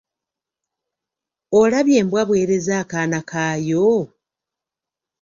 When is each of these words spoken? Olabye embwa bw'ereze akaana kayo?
Olabye 1.59 1.95
embwa 2.01 2.21
bw'ereze 2.27 2.73
akaana 2.81 3.19
kayo? 3.29 3.87